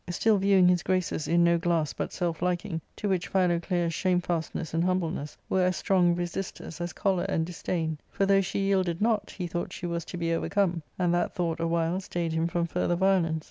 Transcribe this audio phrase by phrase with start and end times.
[0.07, 4.73] 367 still viewing his graces in no glass but self liking, to which Philoclea's shamefastness
[4.73, 9.29] and humbleness were as strong resisters as choler and disdain; for, though she yielded not,
[9.29, 12.65] he thought she was to be overcome, and that thought a while stayed him from
[12.65, 13.39] further violence.